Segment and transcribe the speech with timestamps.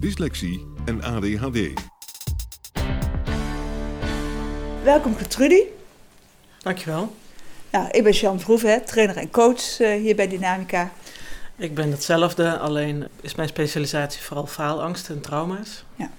[0.00, 1.72] dyslexie en ADHD.
[4.84, 5.72] Welkom Gertrudie.
[6.58, 7.14] Dankjewel.
[7.70, 10.92] Nou, ik ben Jean Verhoeven, trainer en coach uh, hier bij Dynamica.
[11.56, 15.84] Ik ben hetzelfde, alleen is mijn specialisatie vooral faalangst en trauma's.
[15.96, 16.10] Ja.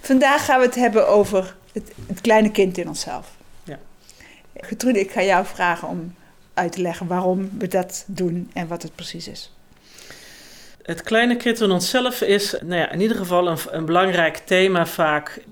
[0.00, 3.30] Vandaag gaan we het hebben over het, het kleine kind in onszelf.
[3.64, 3.78] Ja.
[4.56, 6.14] Gertrude, ik ga jou vragen om
[6.54, 9.55] uit te leggen waarom we dat doen en wat het precies is.
[10.86, 14.86] Het kleine kind in onszelf is nou ja, in ieder geval een, een, belangrijk thema
[14.86, 15.42] vaak.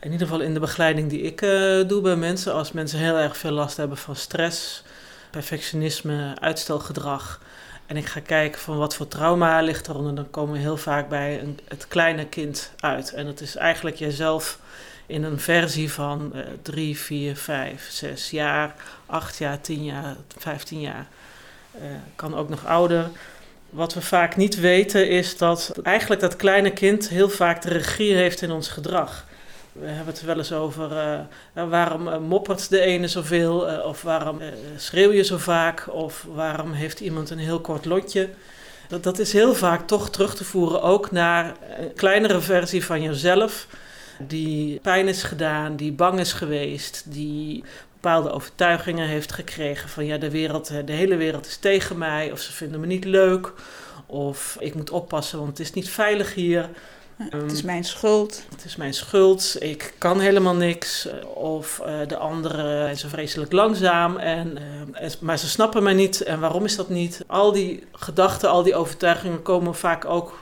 [0.00, 2.52] In ieder geval in de begeleiding die ik uh, doe bij mensen.
[2.52, 4.82] Als mensen heel erg veel last hebben van stress,
[5.30, 7.40] perfectionisme, uitstelgedrag.
[7.86, 10.14] En ik ga kijken van wat voor trauma ligt eronder.
[10.14, 13.12] Dan komen we heel vaak bij een, het kleine kind uit.
[13.12, 14.58] En dat is eigenlijk jezelf
[15.06, 18.74] in een versie van uh, drie, vier, vijf, zes jaar,
[19.06, 21.06] acht jaar, tien jaar, vijftien jaar.
[21.74, 21.82] Uh,
[22.16, 23.10] kan ook nog ouder.
[23.70, 28.14] Wat we vaak niet weten is dat eigenlijk dat kleine kind heel vaak de regie
[28.14, 29.26] heeft in ons gedrag.
[29.72, 34.02] We hebben het wel eens over uh, waarom uh, moppert de ene zoveel, uh, of
[34.02, 34.40] waarom
[34.76, 38.28] schreeuw je zo vaak, of waarom heeft iemand een heel kort lotje.
[39.00, 43.66] Dat is heel vaak toch terug te voeren ook naar een kleinere versie van jezelf,
[44.18, 47.64] die pijn is gedaan, die bang is geweest, die
[48.00, 52.40] bepaalde overtuigingen heeft gekregen van ja, de, wereld, de hele wereld is tegen mij, of
[52.40, 53.52] ze vinden me niet leuk,
[54.06, 56.68] of ik moet oppassen, want het is niet veilig hier.
[57.16, 58.42] het is mijn schuld.
[58.50, 59.56] Het is mijn schuld.
[59.58, 61.08] Ik kan helemaal niks.
[61.34, 64.16] Of uh, de anderen zijn vreselijk langzaam.
[64.16, 64.58] En,
[65.02, 66.22] uh, maar ze snappen mij niet.
[66.22, 67.24] En waarom is dat niet?
[67.26, 70.38] Al die gedachten, al die overtuigingen komen vaak ook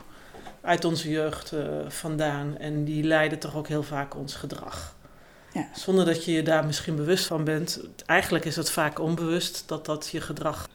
[0.62, 2.56] uit onze jeugd uh, vandaan.
[2.58, 4.95] En die leiden toch ook heel vaak ons gedrag.
[5.56, 5.68] Ja.
[5.74, 7.80] Zonder dat je je daar misschien bewust van bent.
[8.06, 10.68] Eigenlijk is het vaak onbewust dat dat je gedrag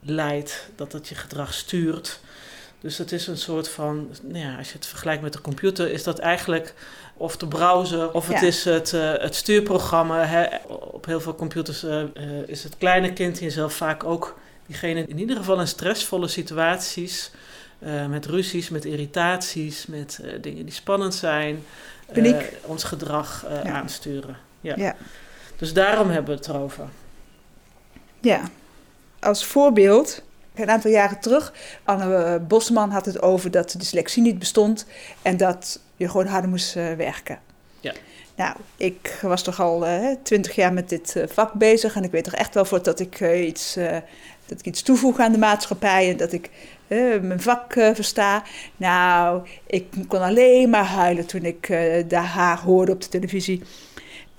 [0.00, 2.20] leidt, dat dat je gedrag stuurt.
[2.80, 5.90] Dus het is een soort van, nou ja, als je het vergelijkt met de computer,
[5.90, 6.74] is dat eigenlijk
[7.14, 10.24] of de browser of het is het, uh, het stuurprogramma.
[10.24, 10.46] Hè.
[10.68, 12.02] Op heel veel computers uh,
[12.46, 17.30] is het kleine kind in jezelf vaak ook diegene in ieder geval in stressvolle situaties,
[17.78, 21.64] uh, met ruzies, met irritaties, met dingen die spannend zijn,
[22.66, 23.72] ons gedrag ja.
[23.72, 24.36] aansturen.
[24.60, 24.74] Ja.
[24.76, 24.96] ja.
[25.56, 26.84] Dus daarom hebben we het erover.
[28.20, 28.40] Ja,
[29.20, 30.22] als voorbeeld
[30.54, 31.52] een aantal jaren terug,
[31.84, 34.86] Anne eh, Bosman had het over dat de dyslexie niet bestond
[35.22, 37.38] en dat je gewoon harder moest uh, werken.
[37.80, 37.92] Ja.
[38.36, 42.24] Nou, ik was toch al eh, twintig jaar met dit vak bezig en ik weet
[42.24, 43.74] toch echt wel voor dat ik, iets,
[44.46, 46.50] dat ik iets toevoeg aan de maatschappij en dat ik
[47.22, 48.42] mijn vak versta.
[48.76, 51.68] Nou, ik kon alleen maar huilen toen ik
[52.08, 53.62] daar haar hoorde op de televisie.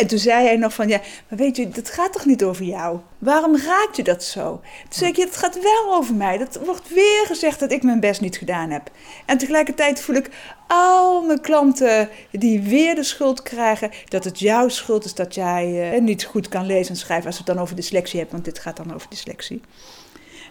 [0.02, 2.66] En toen zei hij nog van, ja, maar weet je, dat gaat toch niet over
[2.66, 3.00] jou?
[3.18, 4.50] Waarom raakt je dat zo?
[4.84, 6.38] Toen zei ik, het gaat wel over mij.
[6.38, 8.92] Dat wordt weer gezegd dat ik mijn best niet gedaan heb.
[9.26, 10.30] En tegelijkertijd voel ik
[10.68, 13.92] al mijn klanten die weer de schuld krijgen...
[14.06, 17.28] dat het jouw schuld is dat jij uh, niet goed kan lezen en schrijven...
[17.28, 19.62] als het dan over dyslexie hebben, want dit gaat dan over dyslexie.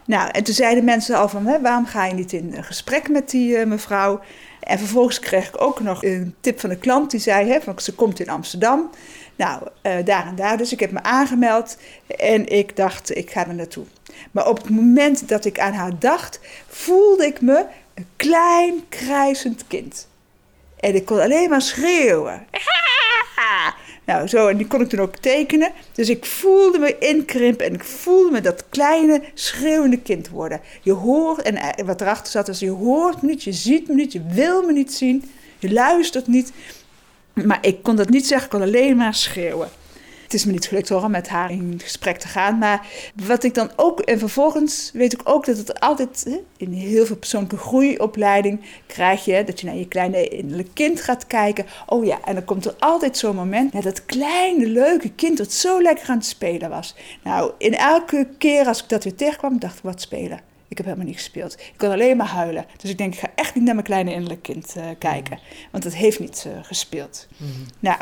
[0.05, 3.31] Nou, en toen zeiden mensen al van, hè, waarom ga je niet in gesprek met
[3.31, 4.21] die uh, mevrouw...
[4.61, 7.79] En vervolgens kreeg ik ook nog een tip van een klant die zei: hè, van,
[7.79, 8.91] ze komt in Amsterdam.
[9.37, 10.56] Nou, uh, daar en daar.
[10.56, 11.76] Dus ik heb me aangemeld
[12.19, 13.85] en ik dacht, ik ga er naartoe.
[14.31, 19.64] Maar op het moment dat ik aan haar dacht, voelde ik me een klein krijzend
[19.67, 20.08] kind.
[20.81, 22.47] En ik kon alleen maar schreeuwen.
[24.11, 25.73] Nou, zo, en die kon ik toen ook tekenen.
[25.93, 30.61] Dus ik voelde me inkrimpen en ik voelde me dat kleine, schreeuwende kind worden.
[30.83, 33.95] Je hoort, en eh, wat erachter zat, is je hoort me niet, je ziet me
[33.95, 36.53] niet, je wil me niet zien, je luistert niet.
[37.33, 39.69] Maar ik kon dat niet zeggen, ik kon alleen maar schreeuwen.
[40.31, 42.59] Het is me niet gelukt hoor, om met haar in gesprek te gaan.
[42.59, 42.87] Maar
[43.27, 47.17] wat ik dan ook, en vervolgens weet ik ook dat het altijd in heel veel
[47.17, 51.67] persoonlijke groeiopleiding krijg je dat je naar je kleine innerlijk kind gaat kijken.
[51.87, 55.53] Oh ja, en dan komt er altijd zo'n moment met dat kleine leuke kind dat
[55.53, 56.94] zo lekker aan het spelen was.
[57.23, 60.50] Nou, in elke keer als ik dat weer tegenkwam, dacht ik wat spelen.
[60.70, 61.52] Ik heb helemaal niet gespeeld.
[61.52, 62.67] Ik kon alleen maar huilen.
[62.76, 65.38] Dus ik denk, ik ga echt niet naar mijn kleine innerlijk kind uh, kijken.
[65.70, 67.26] Want het heeft niet uh, gespeeld.
[67.37, 67.67] Mm -hmm.
[67.78, 67.99] Nou,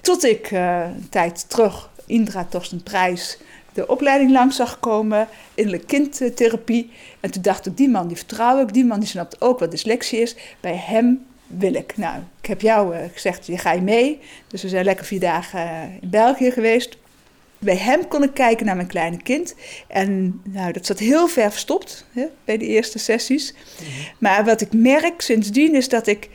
[0.00, 3.38] tot ik uh, een tijd terug Indra Torsten Prijs
[3.72, 6.90] de opleiding langs zag komen, innerlijk kindtherapie.
[7.20, 9.70] En toen dacht ik, die man die vertrouw ik, die man die snapt ook wat
[9.70, 10.36] dyslexie is.
[10.60, 11.96] Bij hem wil ik.
[11.96, 14.20] Nou, ik heb jou gezegd, je ga je mee.
[14.46, 16.96] Dus we zijn lekker vier dagen in België geweest.
[17.60, 19.54] Bij hem kon ik kijken naar mijn kleine kind.
[19.86, 23.52] En nou, dat zat heel ver verstopt hè, bij de eerste sessies.
[23.52, 24.06] Mm -hmm.
[24.18, 26.28] Maar wat ik merk sindsdien is dat ik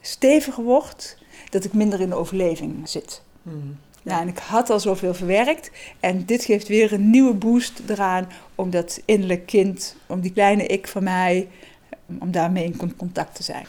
[0.00, 1.18] steviger word,
[1.50, 3.22] dat ik minder in de overleving zit.
[3.42, 3.78] Mm -hmm.
[4.06, 5.70] Nou, en ik had al zoveel verwerkt.
[6.00, 10.66] En dit geeft weer een nieuwe boost eraan om dat innerlijk kind, om die kleine
[10.66, 11.48] ik van mij,
[12.18, 13.66] om daarmee in contact te zijn.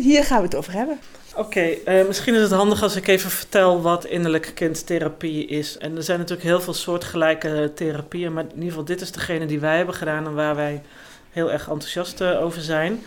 [0.00, 0.98] Hier gaan we het over hebben.
[1.36, 5.78] Oké, uh, misschien is het handig als ik even vertel wat innerlijke kindtherapie is.
[5.78, 9.46] En er zijn natuurlijk heel veel soortgelijke therapieën, maar in ieder geval dit is degene
[9.46, 10.82] die wij hebben gedaan en waar wij
[11.30, 13.02] heel erg enthousiast over zijn.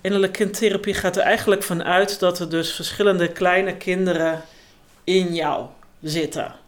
[0.00, 4.42] Innerlijke kindtherapie gaat er eigenlijk vanuit dat er dus verschillende kleine kinderen
[5.04, 5.66] in jou
[6.02, 6.61] zitten.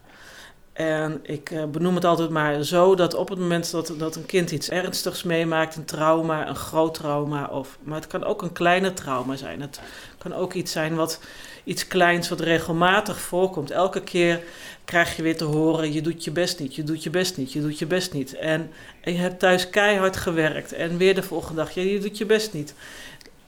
[0.74, 4.26] En ik uh, benoem het altijd maar zo dat op het moment dat, dat een
[4.26, 8.52] kind iets ernstigs meemaakt, een trauma, een groot trauma, of, maar het kan ook een
[8.52, 9.60] kleine trauma zijn.
[9.60, 9.80] Het
[10.18, 11.20] kan ook iets zijn wat
[11.64, 13.70] iets kleins wat regelmatig voorkomt.
[13.70, 14.42] Elke keer
[14.84, 17.52] krijg je weer te horen: je doet je best niet, je doet je best niet,
[17.52, 18.34] je doet je best niet.
[18.34, 18.70] En,
[19.02, 22.74] je hebt thuis keihard gewerkt en weer de volgende dag: je doet je best niet.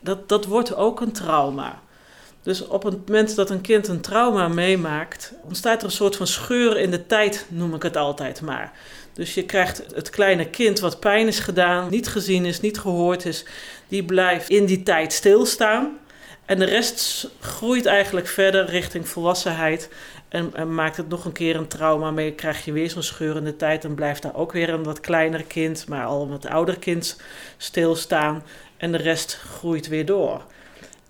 [0.00, 1.81] Dat, dat wordt ook een trauma.
[2.46, 6.26] Dus op het moment dat een kind een trauma meemaakt, ontstaat er een soort van
[6.26, 8.72] scheur in de tijd, noem ik het altijd maar.
[9.12, 13.25] Dus je krijgt het kleine kind wat pijn is gedaan, niet gezien is, niet gehoord
[13.25, 13.44] is,
[13.88, 15.98] die blijft in die tijd stilstaan.
[16.44, 19.88] En de rest groeit eigenlijk verder richting volwassenheid.
[20.28, 22.32] En, en, maakt het nog een keer een trauma mee.
[22.32, 23.84] Krijg je weer zo'n scheur in de tijd.
[23.84, 27.20] En blijft daar ook weer een wat kleiner kind, maar al een wat ouder kind
[27.56, 28.43] stilstaan.
[28.76, 30.43] En de rest groeit weer door.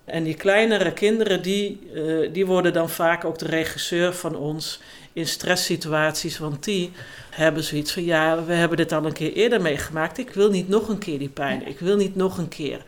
[0.07, 4.79] En die kleinere kinderen, die, uh, die worden dan vaak ook de regisseur van ons
[5.13, 6.37] in stresssituaties.
[6.37, 6.91] Want die
[7.29, 10.17] hebben zoiets van, ja, we hebben dit al een keer eerder meegemaakt.
[10.17, 11.67] Ik wil niet nog een keer die pijn.
[11.67, 12.83] Ik wil niet nog een keer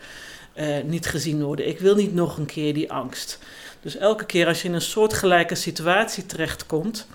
[0.55, 1.67] uh, niet gezien worden.
[1.67, 3.39] Ik wil niet nog een keer die angst.
[3.81, 7.07] Dus elke keer als je in een soortgelijke situatie terechtkomt,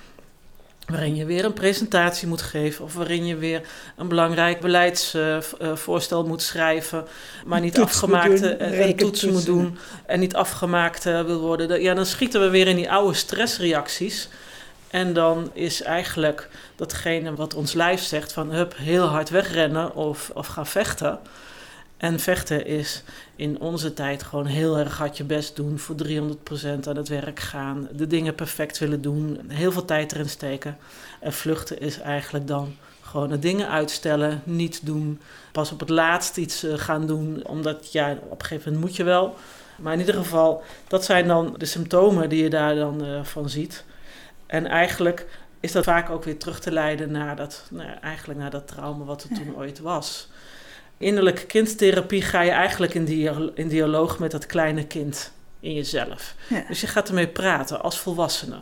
[0.87, 3.63] waarin je weer een presentatie moet geven of waarin je weer
[3.97, 7.05] een belangrijk beleidsvoorstel uh, moet schrijven,
[7.47, 11.83] maar niet afgemaakte een toets moet doen en niet afgemaakt uh, wil worden.
[11.83, 14.29] Ja, dan schieten we weer in die oude stressreacties.
[14.91, 20.31] En dan is eigenlijk datgene wat ons lijf zegt van hup, heel hard wegrennen of,
[20.35, 21.19] of gaan vechten.
[21.97, 23.03] En vechten is
[23.37, 26.09] in onze tijd gewoon heel erg hard je best doen, voor 300%
[26.89, 30.79] aan het werk gaan, de dingen perfect willen doen, heel veel tijd erin steken.
[31.21, 35.21] En vluchten is eigenlijk dan gewoon de dingen uitstellen, niet doen,
[35.53, 39.05] pas op het laatst iets gaan doen, omdat ja, op een gegeven moment moet je
[39.05, 39.35] wel.
[39.79, 43.49] Maar in ieder geval, dat zijn dan de symptomen die je daar dan uh, van
[43.49, 43.85] ziet.
[44.47, 45.27] En eigenlijk
[45.61, 49.05] is dat vaak ook weer terug te leiden naar dat, nou, eigenlijk naar dat trauma
[49.05, 50.29] wat er toen ooit was
[50.99, 53.09] innerlijke kindtherapie ga je eigenlijk in,
[53.55, 56.35] in dialoog met dat kleine kind in jezelf.
[56.49, 56.65] Ja.
[56.69, 58.59] Dus je gaat ermee praten als volwassene.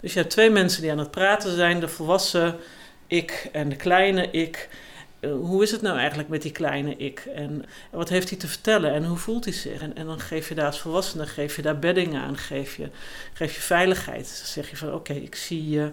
[0.00, 2.56] Dus je hebt twee mensen die aan het praten zijn: de volwassen
[3.06, 4.68] ik en de kleine ik.
[5.20, 7.18] Uh, hoe is het nou eigenlijk met die kleine ik?
[7.34, 9.80] En wat heeft hij te vertellen en hoe voelt hij zich?
[9.80, 12.88] En, en dan geef je daar als volwassene geef je daar bedding aan, geef je,
[13.32, 14.36] geef je veiligheid.
[14.38, 15.92] Dan zeg je van oké, okay, ik zie je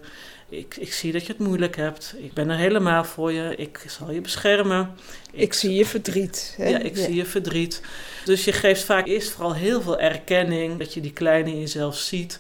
[0.52, 2.16] ik, ik zie dat je het moeilijk hebt.
[2.18, 3.56] Ik ben er helemaal voor je.
[3.56, 4.96] Ik zal je beschermen.
[5.32, 6.54] Ik, ik zie je verdriet.
[6.58, 6.70] Hè?
[6.70, 7.04] Ja, ik ja.
[7.04, 7.82] zie je verdriet.
[8.26, 10.80] Dus je geeft vaak eerst vooral heel veel erkenning.
[10.80, 12.40] Dat je die kleine in jezelf ziet.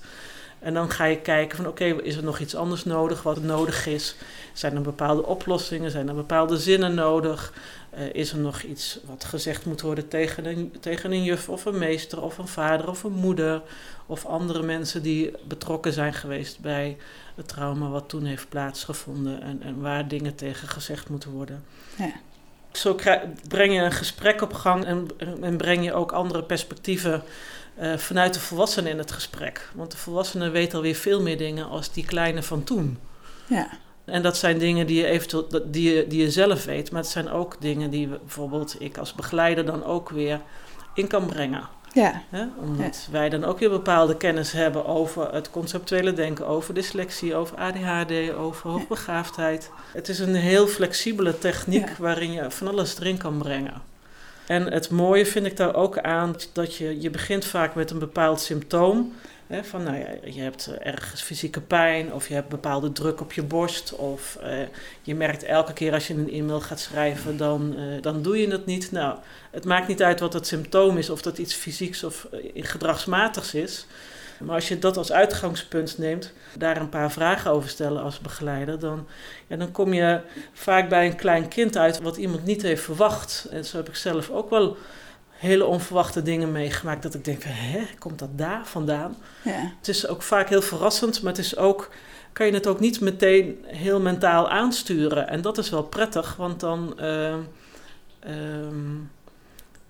[0.59, 3.41] En dan ga je kijken van oké, okay, is er nog iets anders nodig wat
[3.41, 4.15] nodig is?
[4.53, 5.91] Zijn er bepaalde oplossingen?
[5.91, 7.53] Zijn er bepaalde zinnen nodig?
[7.97, 11.65] Uh, is er nog iets wat gezegd moet worden tegen een, tegen een juf of
[11.65, 13.61] een meester of een vader of een moeder
[14.05, 16.97] of andere mensen die betrokken zijn geweest bij
[17.35, 21.63] het trauma wat toen heeft plaatsgevonden en, en waar dingen tegen gezegd moeten worden.
[21.97, 22.11] Ja.
[22.71, 22.95] Zo
[23.47, 25.07] breng je een gesprek op gang en,
[25.41, 27.23] en breng je ook andere perspectieven
[27.79, 29.69] uh, vanuit de volwassenen in het gesprek.
[29.73, 32.97] Want de volwassenen weten alweer veel meer dingen als die kleine van toen.
[33.47, 33.69] Ja.
[34.11, 37.09] En dat zijn dingen die je eventueel die je, die je zelf weet, maar het
[37.11, 40.41] zijn ook dingen die we, bijvoorbeeld ik als begeleider dan ook weer
[40.93, 41.67] in kan brengen.
[41.93, 42.23] Ja.
[42.61, 47.57] Omdat wij dan ook weer bepaalde kennis hebben over het conceptuele denken, over dyslexie, over
[47.57, 49.69] ADHD, over hoogbegaafdheid.
[49.93, 51.95] Het is een heel flexibele techniek Ja.
[51.99, 53.81] waarin je van alles erin kan brengen.
[54.47, 57.99] En het mooie vind ik daar ook aan dat je, je begint vaak met een
[57.99, 59.13] bepaald symptoom.
[59.59, 63.33] Van nou ja, je hebt eh, ergens fysieke pijn of je hebt bepaalde druk op
[63.33, 63.95] je borst.
[63.95, 64.57] Of eh,
[65.01, 68.51] je merkt elke keer als je een e-mail gaat schrijven, dan, eh, dan doe je
[68.51, 68.91] het niet.
[68.91, 69.17] Nou,
[69.51, 73.85] het maakt niet uit wat het symptoom is, of dat iets fysieks of gedragsmatigs is.
[74.39, 78.79] Maar als je dat als uitgangspunt neemt, daar een paar vragen over stellen als begeleider,
[78.79, 79.07] dan,
[79.47, 80.21] ja, dan kom je
[80.53, 83.47] vaak bij een klein kind uit wat iemand niet heeft verwacht.
[83.51, 84.77] En zo heb ik zelf ook wel
[85.41, 87.03] hele onverwachte dingen meegemaakt.
[87.03, 89.15] Dat ik denk van, hè, komt dat daar vandaan?
[89.43, 89.73] Ja.
[89.77, 91.89] Het is ook vaak heel verrassend, maar het is ook,
[92.33, 95.27] kan je het ook niet meteen heel mentaal aansturen.
[95.27, 96.99] En dat is wel prettig, want dan...
[96.99, 97.39] ehm,
[98.19, 98.95] ehm,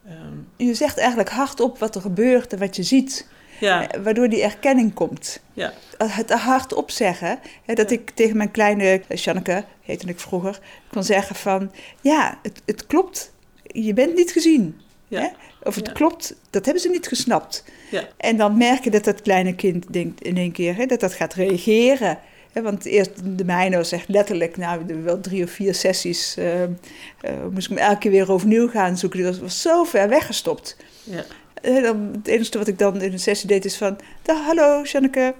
[0.05, 3.27] ehm, Je zegt eigenlijk hardop wat er gebeurt en wat je ziet.
[3.59, 5.41] ja, eh, Waardoor die erkenning komt.
[5.53, 7.39] ja, Het hardop zeggen.
[7.65, 7.95] Hè, dat Ja.
[7.95, 10.59] ik tegen mijn kleine eh, Janneke, heette ik vroeger,
[10.91, 11.71] kon zeggen van...
[12.01, 13.31] Ja, het, het klopt.
[13.63, 14.81] Je bent niet gezien.
[15.19, 15.27] Hè?
[15.63, 17.63] Of het klopt, dat hebben ze niet gesnapt.
[17.91, 18.07] Ja.
[18.17, 21.13] En dan merk je dat dat kleine kind denkt in één keer hè, dat dat
[21.13, 22.19] gaat reageren.
[22.51, 26.63] Hè, want eerst de mijne was echt letterlijk, nou, wel drie of vier sessies, eh,
[26.63, 26.69] eh,
[27.51, 29.19] moest ik me elke keer weer overnieuw gaan zoeken.
[29.19, 30.77] Die was, was zo ver weggestopt.
[31.03, 31.25] ja,
[31.61, 35.33] Eh, dan, het enige wat ik dan in een sessie deed is van, hallo Janneke,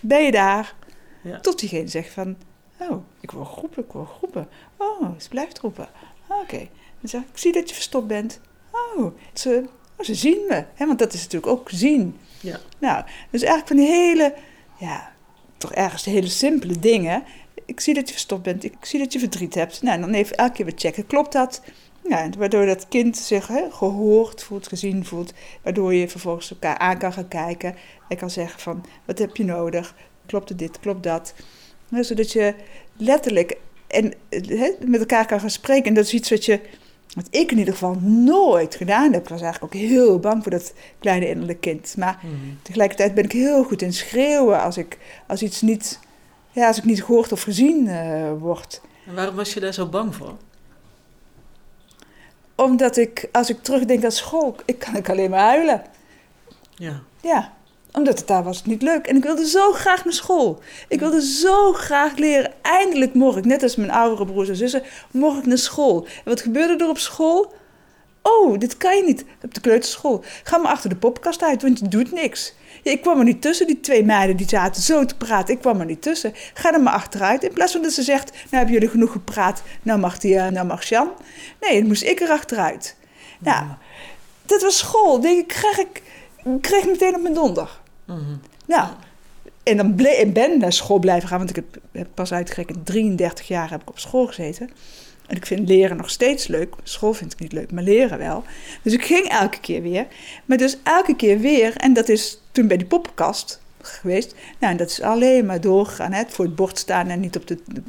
[0.00, 0.74] ben je daar?
[1.22, 1.40] Ja.
[1.40, 2.36] Tot diegene zegt van,
[2.78, 4.48] oh, ik wil groepen, ik wil groepen.
[4.76, 5.88] Oh, ze blijft roepen.
[6.26, 6.68] Oké.
[7.00, 8.40] Dan zeg ik, ik zie dat je verstopt bent.
[8.70, 9.64] Oh, ze,
[9.96, 10.64] oh, ze zien me.
[10.74, 12.18] Hè, want dat is natuurlijk ook zien.
[12.40, 12.60] Ja.
[12.78, 14.34] Nou, dus eigenlijk van die hele,
[14.78, 15.12] ja,
[15.56, 17.24] toch ergens hele simpele dingen.
[17.64, 19.82] Ik zie dat je verstopt bent, ik zie dat je verdriet hebt.
[19.82, 21.62] Nou, en dan even elke keer weer checken, klopt dat?
[22.08, 25.32] Ja, waardoor dat kind zich hè, gehoord voelt, gezien voelt.
[25.62, 27.74] Waardoor je vervolgens elkaar aan kan gaan kijken.
[28.08, 29.94] En kan zeggen van, wat heb je nodig?
[30.26, 31.34] Klopt het dit, klopt dat?
[31.90, 32.54] Hè, zodat je
[32.96, 35.84] letterlijk en, hè, met elkaar kan gaan spreken.
[35.84, 36.60] En dat is iets wat, je,
[37.14, 39.22] wat ik in ieder geval nooit gedaan heb.
[39.22, 41.96] Ik was eigenlijk ook heel bang voor dat kleine innerlijke kind.
[41.96, 46.00] Maar mhm, tegelijkertijd ben ik heel goed in schreeuwen als, ik, als iets niet,
[46.50, 48.80] ja, als ik niet gehoord of gezien eh, word.
[49.06, 50.36] En waarom was je daar zo bang voor?
[52.54, 55.82] Omdat ik, als ik terugdenk aan school, ik kan ik alleen maar huilen.
[56.74, 57.52] Ja, Ja,
[57.92, 59.06] omdat het daar was niet leuk.
[59.06, 60.62] En ik wilde zo graag naar school.
[60.88, 62.52] Ik wilde zo graag leren.
[62.62, 66.04] Eindelijk mocht ik, net als mijn oudere broers en zussen, mocht ik naar school.
[66.04, 67.52] En wat gebeurde er op school?
[68.22, 70.24] Oh, dit kan je niet op de kleuterschool.
[70.42, 72.54] Ga maar achter de poppenkast uit, want je doet niks.
[72.82, 75.54] Ja, ik kwam er niet tussen, die twee meiden die zaten zo te praten.
[75.54, 76.32] Ik kwam er niet tussen.
[76.54, 77.42] Ga er maar achteruit.
[77.42, 80.48] In plaats van dat ze zegt, nou hebben jullie genoeg gepraat, nou mag, die, eh,
[80.48, 81.10] nou mag Jan.
[81.60, 82.96] Nee, dan moest ik er achteruit.
[83.38, 83.66] Nou,
[84.46, 85.20] dat was school.
[85.20, 86.02] Denk ik, kreeg ik,
[86.60, 87.79] kreeg meteen op mijn donder.
[88.66, 88.88] Nou,
[89.62, 92.86] en dan ble- en ben naar school blijven gaan, want ik heb, heb pas uitgerekend
[92.86, 94.70] 33 jaar heb ik op school gezeten.
[95.26, 96.74] En ik vind leren nog steeds leuk.
[96.82, 98.44] School vind ik niet leuk, maar leren wel.
[98.82, 100.06] Dus ik ging elke keer weer.
[100.44, 104.34] Maar dus elke keer weer, en dat is toen bij die poppenkast geweest.
[104.58, 106.12] Nou, en dat is alleen maar doorgegaan.
[106.12, 106.22] Hè?
[106.28, 107.82] Voor het bord staan en niet op de, de,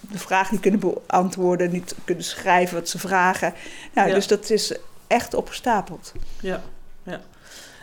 [0.00, 3.54] de vraag niet kunnen beantwoorden, niet kunnen schrijven wat ze vragen.
[3.94, 4.14] Nou, Ja.
[4.14, 4.74] dus dat is
[5.06, 6.12] echt opgestapeld.
[6.40, 6.62] ja.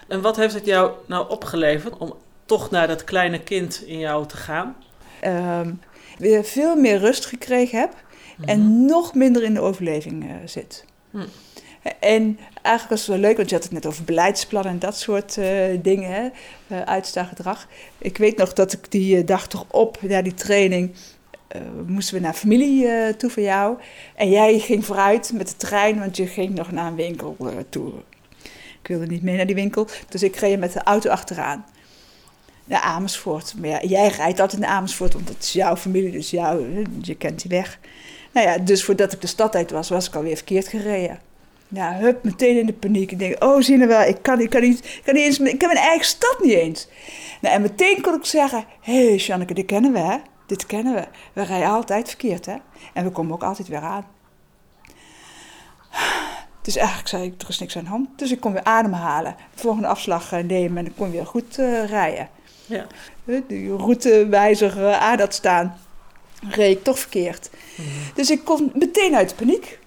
[0.08, 2.14] En wat heeft het jou nou opgeleverd om
[2.46, 4.76] toch naar dat kleine kind in jou te gaan?
[5.20, 5.74] Ehm,
[6.18, 8.04] weer veel meer rust gekregen heb.
[8.38, 8.50] Mhm.
[8.50, 10.86] en nog minder in de overleving eh, zit.
[11.12, 11.26] Hm.
[12.00, 14.98] En eigenlijk was het wel leuk, want je had het net over beleidsplannen en dat
[14.98, 15.48] soort eh,
[15.82, 16.30] dingen, hè,
[16.68, 17.56] eh.
[17.98, 20.96] Ik weet nog dat ik die dag toch op, na die training,
[21.86, 23.78] moesten we naar familie toe van jou.
[24.16, 27.36] En jij ging vooruit met de trein, want je ging nog naar een winkel
[27.70, 27.92] toe.
[28.86, 31.66] Ik wilde niet mee naar die winkel, dus ik reed met de auto achteraan.
[32.66, 33.54] Naar Amersfoort.
[33.58, 37.16] Maar ja, jij rijdt altijd naar Amersfoort, want het is jouw familie, dus jou, je
[37.16, 37.80] kent die weg.
[38.32, 41.20] Nou ja, dus voordat ik de stad uit was, was ik alweer verkeerd gereden.
[41.68, 43.12] Ja, hup, meteen in de paniek.
[43.12, 45.40] Ik denk, oh, zie je wel, ik kan, ik kan, niet, ik kan niet eens,
[45.40, 46.88] ik ken mijn eigen stad niet eens.
[47.42, 50.18] Nou, en meteen kon ik zeggen, hé, hey, Janneke, dit kennen we, hè?
[50.48, 51.08] Dit kennen we.
[51.34, 52.56] We rijden altijd verkeerd, hè?
[52.94, 54.06] En we komen ook altijd weer aan.
[56.66, 58.08] Dus eigenlijk zei ik, er is niks aan de hand.
[58.16, 59.36] Dus ik kon weer ademhalen.
[59.56, 62.30] De volgende afslag eh, nemen en dan kon weer goed eh, rijden.
[62.66, 62.86] Ja.
[63.26, 65.78] Eh, Die routewijzer aan dat staan,
[66.50, 67.50] reed ik toch verkeerd.
[67.78, 67.88] Mhm.
[68.16, 69.80] Dus ik kon meteen uit de paniek.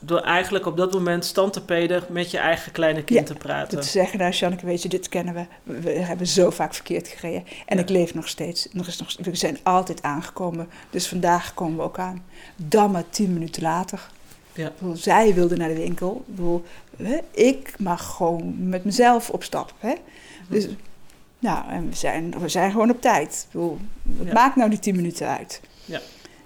[0.00, 3.40] Door eigenlijk op dat moment stand te peden met je eigen kleine kind Ja, te
[3.40, 3.80] praten.
[3.80, 5.46] Te zeggen, nou Janneke, weet je, dit kennen we.
[5.62, 7.44] We, we hebben zo vaak verkeerd gereden.
[7.66, 7.82] En Ja.
[7.82, 8.68] ik leef nog steeds.
[8.72, 10.68] Nog is nog, we zijn altijd aangekomen.
[10.90, 12.24] Dus vandaag komen we ook aan.
[12.56, 14.08] Dan maar tien minuten later.
[14.58, 14.72] Ja.
[14.94, 16.24] Zij wilde naar de winkel.
[17.30, 19.74] Ik mag gewoon met mezelf op stap.
[19.78, 19.88] Hè?
[19.88, 20.52] Mhm.
[20.52, 20.68] Dus,
[21.38, 23.42] nou, en we zijn, we zijn gewoon op tijd.
[23.46, 23.78] Ik bedoel,
[24.18, 24.32] het Ja.
[24.32, 25.60] maakt nou die tien minuten uit.
[25.84, 26.00] Ja.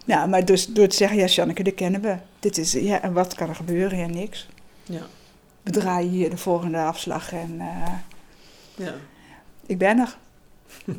[0.05, 2.17] Nou, maar dus door te zeggen, ja, Janneke, dit kennen we.
[2.41, 3.99] Dit is, ja, en wat kan er gebeuren?
[3.99, 4.49] Ja, niks.
[4.85, 5.03] Ja.
[5.63, 7.93] We draaien hier de volgende afslag en eh,
[8.75, 8.95] Ja.
[9.67, 10.17] ik ben er.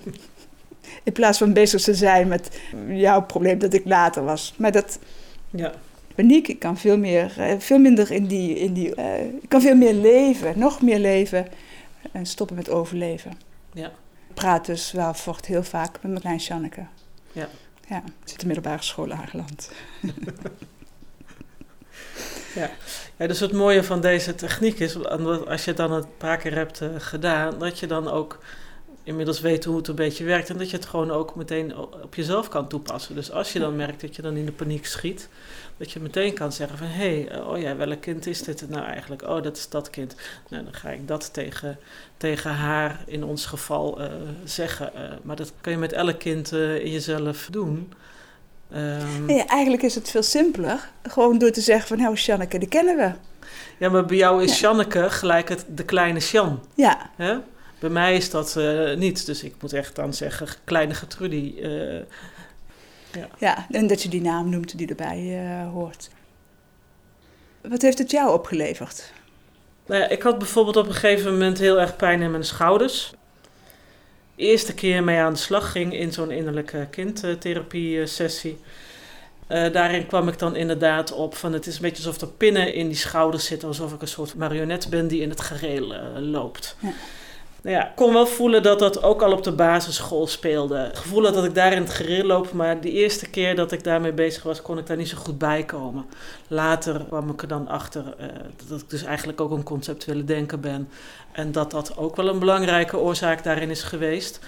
[1.03, 4.53] In plaats van bezig te zijn met jouw probleem dat ik later was.
[4.57, 4.99] Maar dat
[5.49, 5.73] Ja.
[6.15, 8.59] Paniek, ik kan veel, meer, eh, veel minder in die...
[8.59, 11.47] In die eh, ik kan veel meer leven, nog meer leven.
[12.11, 13.31] En stoppen met overleven.
[13.73, 13.87] Ja.
[14.27, 16.85] Ik praat dus wel voort heel vaak met mijn klein Janneke.
[17.31, 17.47] Ja.
[17.87, 19.71] Ja, ik zit in de middelbare school Hageland.
[23.17, 25.05] Ja, dus het mooie van deze techniek is,
[25.45, 28.39] als je dan een paar keer hebt eh, gedaan, dat je dan ook
[29.03, 32.15] inmiddels weet hoe het een beetje werkt en dat je het gewoon ook meteen op
[32.15, 33.15] jezelf kan toepassen.
[33.15, 35.29] Dus als je dan merkt dat je dan in de paniek schiet,
[35.77, 38.85] dat je meteen kan zeggen van hé, hey, oh ja, welk kind is dit nou
[38.85, 39.21] eigenlijk?
[39.21, 40.15] Oh, dat is dat kind.
[40.49, 41.79] Nou, dan ga ik dat tegen,
[42.17, 44.11] tegen haar in ons geval eh,
[44.43, 44.95] zeggen.
[44.95, 47.93] Eh, maar dat kun je met elk kind eh, in jezelf doen.
[49.25, 50.89] Nee, eigenlijk is het veel simpeler.
[51.03, 53.11] Gewoon door te zeggen van, nou Janneke, die kennen we.
[53.77, 54.67] Ja, maar bij jou is Ja.
[54.67, 56.59] Janneke gelijk het, de kleine Sjan.
[56.75, 57.37] Ja, Hè?
[57.83, 61.61] Bij mij is dat eh, niet, dus ik moet echt dan zeggen, kleine Getrudie.
[61.61, 62.05] eh,
[63.39, 66.09] ja, en dat je die naam noemt die erbij eh, hoort.
[67.61, 69.11] Wat heeft het jou opgeleverd?
[69.85, 73.13] nou ja, ik had bijvoorbeeld op een gegeven moment heel erg pijn in mijn schouders.
[74.35, 78.57] De eerste keer mee aan de slag ging in zo'n innerlijke kindtherapie-sessie.
[79.47, 82.87] Daarin kwam ik dan inderdaad op van het is een beetje alsof er pinnen in
[82.87, 86.75] die schouders zitten, alsof ik een soort marionet ben die in het gereel loopt.
[86.79, 86.93] Ja.
[87.63, 90.77] Nou ja, ik kon wel voelen dat dat ook al op de basisschool speelde.
[90.77, 93.83] Het gevoel dat ik daar in het gereel loop, maar de eerste keer dat ik
[93.83, 96.05] daarmee bezig was, kon ik daar niet zo goed bij komen.
[96.47, 98.27] Later kwam ik er dan achter eh,
[98.67, 100.89] dat ik dus eigenlijk ook een conceptuele denker ben.
[101.31, 104.39] En dat dat ook wel een belangrijke oorzaak daarin is geweest.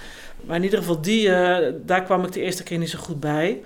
[0.41, 3.19] Maar in ieder geval, die, eh, daar kwam ik de eerste keer niet zo goed
[3.19, 3.61] bij.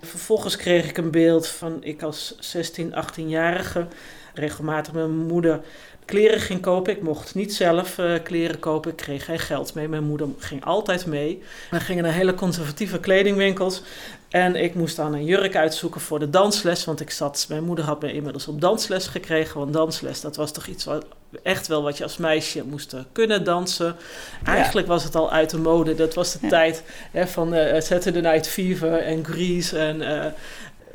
[0.00, 3.86] Vervolgens kreeg ik een beeld van ik als 16, 18-jarige
[4.34, 5.60] regelmatig mijn moeder
[6.04, 6.92] kleren ging kopen.
[6.92, 8.90] Ik mocht niet zelf eh, kleren kopen.
[8.90, 9.88] Ik kreeg geen geld mee.
[9.88, 11.42] Mijn moeder ging altijd mee.
[11.70, 13.82] We gingen naar hele conservatieve kledingwinkels.
[14.28, 16.84] En ik moest dan een jurk uitzoeken voor de dansles.
[16.84, 19.58] Want ik zat, mijn moeder had me inmiddels op dansles gekregen.
[19.60, 21.06] Want dansles, dat was toch iets wat
[21.42, 23.96] echt wel wat je als meisje moest eh, kunnen dansen.
[24.44, 25.94] Eigenlijk was het al uit de mode.
[25.94, 26.48] Dat was de Ja.
[26.48, 30.32] tijd hè, van eh Saturday Night Fever en Grease en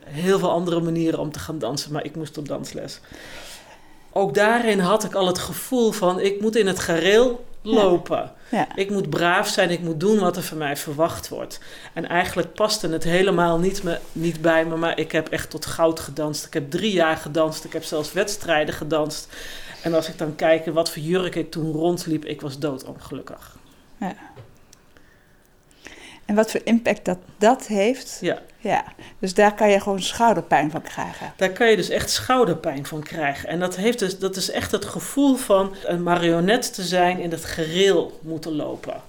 [0.03, 1.91] heel veel andere manieren om te gaan dansen.
[1.91, 2.99] Maar ik moest op dansles.
[4.11, 8.31] Ook daarin had ik al het gevoel van ik moet in het gareel lopen.
[8.49, 8.75] ja.
[8.75, 11.59] Ik moet braaf zijn, ik moet doen wat er van mij verwacht wordt.
[11.93, 15.65] En eigenlijk paste het helemaal niet, me, niet bij me, maar ik heb echt tot
[15.65, 16.45] goud gedanst.
[16.45, 19.27] Ik heb drie jaar gedanst, ik heb zelfs wedstrijden gedanst.
[19.83, 23.57] En als ik dan kijk wat voor jurk ik toen rondliep, ik was doodongelukkig.
[26.29, 28.17] En wat voor impact dat dat heeft.
[28.21, 28.41] Ja.
[28.57, 28.83] Ja,
[29.19, 31.33] dus daar kan je gewoon schouderpijn van krijgen.
[31.35, 33.49] Daar kan je dus echt schouderpijn van krijgen.
[33.49, 37.31] En dat, heeft dus, dat is echt het gevoel van een marionet te zijn in
[37.31, 39.01] het gereel moeten lopen.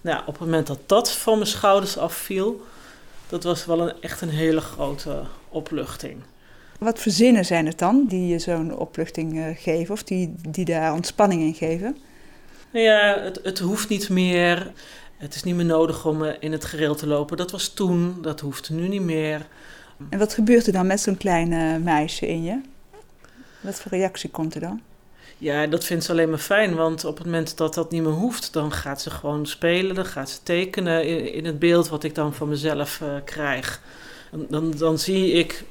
[0.00, 2.64] Nou, op het moment dat dat van mijn schouders afviel,
[3.28, 6.22] dat was wel een, echt een hele grote opluchting.
[6.78, 10.64] Wat voor zinnen zijn het dan die je zo'n opluchting eh, geven of die, die
[10.64, 11.96] daar ontspanning in geven?
[12.70, 14.72] Nou ja, het, het hoeft niet meer.
[15.18, 17.36] Het is niet meer nodig om eh, in het gereel te lopen.
[17.36, 19.46] Dat was toen, dat hoeft nu niet meer.
[20.08, 22.60] En wat gebeurt er dan met zo'n klein eh, meisje in je?
[23.60, 24.80] Wat voor reactie komt er dan?
[25.38, 28.12] Ja, dat vindt ze alleen maar fijn, want op het moment dat dat niet meer
[28.12, 32.04] hoeft, dan gaat ze gewoon spelen, dan gaat ze tekenen in, in het beeld wat
[32.04, 33.80] ik dan van mezelf eh, krijg.
[34.48, 35.64] Dan, dan zie ik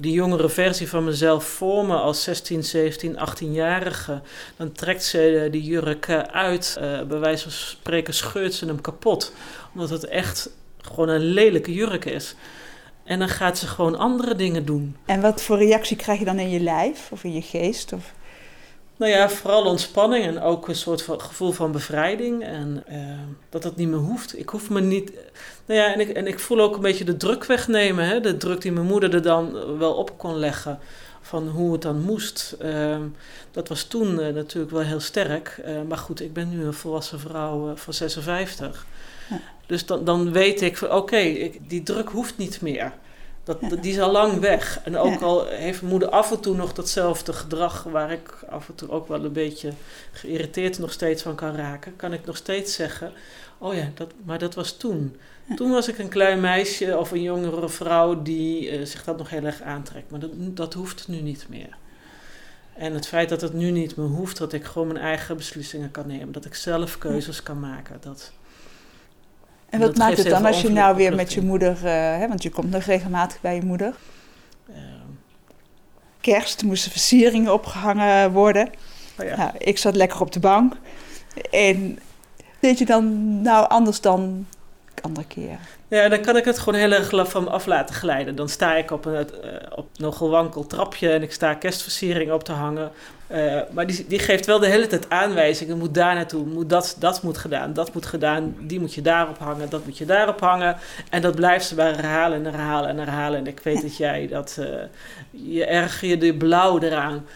[0.00, 4.20] die jongere versie van mezelf voor me als 16, 17, 18-jarige.
[4.56, 8.66] Dan trekt ze eh, die jurk eh, uit, eh, bij wijze van spreken scheurt ze
[8.66, 9.32] hem kapot,
[9.74, 12.34] omdat het echt gewoon een lelijke jurk is.
[13.04, 14.96] En dan gaat ze gewoon andere dingen doen.
[15.06, 17.92] En wat voor reactie krijg je dan in je lijf of in je geest?
[17.92, 18.14] Of...
[19.00, 22.44] Nou ja, vooral ontspanning en ook een soort van gevoel van bevrijding.
[22.44, 22.98] En eh,
[23.48, 24.38] dat het niet meer hoeft.
[24.38, 25.12] Ik hoef me niet.
[25.66, 28.04] Nou ja, en ik, en ik voel ook een beetje de druk wegnemen.
[28.04, 28.20] Hè?
[28.20, 30.78] De druk die mijn moeder er dan wel op kon leggen.
[31.20, 32.56] Van hoe het dan moest.
[32.58, 33.02] Ehm,
[33.50, 35.60] dat was toen eh, natuurlijk wel heel sterk.
[35.64, 38.86] Eh, maar goed, ik ben nu een volwassen vrouw van 56.
[39.30, 39.40] Ja.
[39.66, 42.92] Dus dan, dan weet ik van oké, die druk hoeft niet meer.
[43.44, 44.80] Dat, Die is al lang weg.
[44.84, 48.74] En ook al heeft moeder af en toe nog datzelfde gedrag, waar ik af en
[48.74, 49.72] toe ook wel een beetje
[50.12, 53.12] geïrriteerd nog steeds van kan raken, kan ik nog steeds zeggen:
[53.58, 55.16] Oh ja, dat, maar dat was toen.
[55.56, 59.30] Toen was ik een klein meisje of een jongere vrouw die eh, zich dat nog
[59.30, 60.10] heel erg aantrekt.
[60.10, 61.76] Maar dat, dat hoeft nu niet meer.
[62.74, 65.90] En het feit dat het nu niet meer hoeft, dat ik gewoon mijn eigen beslissingen
[65.90, 67.96] kan nemen, dat ik zelf keuzes kan maken.
[68.00, 68.32] Dat,
[69.70, 72.42] en wat maakt het dan als je nou weer met je moeder, uh, hè, want
[72.42, 73.94] je komt nog regelmatig bij je moeder.
[74.68, 74.76] Uh,
[76.20, 78.70] Kerst moesten versieringen opgehangen worden.
[79.18, 79.36] Oh ja.
[79.36, 80.74] nou, ik zat lekker op de bank.
[81.50, 81.98] En
[82.60, 84.46] deed je dan nou anders dan
[85.02, 85.58] andere keer?
[85.88, 88.36] Ja, dan kan ik het gewoon heel erg van me af laten glijden.
[88.36, 92.44] Dan sta ik op een uh, op nogal wankel trapje en ik sta kerstversiering op
[92.44, 92.90] te hangen.
[93.32, 95.78] Uh, maar die, die geeft wel de hele tijd aanwijzingen.
[95.78, 98.54] Moet daar naartoe, moet dat, dat moet gedaan, dat moet gedaan.
[98.60, 100.76] Die moet je daarop hangen, dat moet je daarop hangen.
[101.10, 103.38] En dat blijft ze maar herhalen en herhalen en herhalen.
[103.38, 104.66] En ik weet dat jij dat, uh,
[105.30, 107.26] je erger je de blauw eraan.